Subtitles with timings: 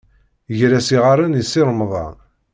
[0.57, 2.15] Ger-as iɣallen i Si Remḍan.